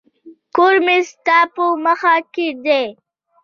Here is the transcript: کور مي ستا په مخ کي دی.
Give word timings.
کور 0.55 0.75
مي 0.85 0.97
ستا 1.09 1.37
په 1.55 1.63
مخ 1.83 2.01
کي 2.33 2.47
دی. 2.65 2.83